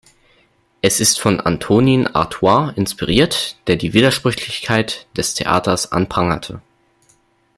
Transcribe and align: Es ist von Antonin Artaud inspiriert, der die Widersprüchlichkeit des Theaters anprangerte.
Es 0.81 0.99
ist 0.99 1.19
von 1.19 1.39
Antonin 1.41 2.07
Artaud 2.07 2.75
inspiriert, 2.75 3.57
der 3.67 3.75
die 3.75 3.93
Widersprüchlichkeit 3.93 5.05
des 5.15 5.35
Theaters 5.35 5.91
anprangerte. 5.91 6.59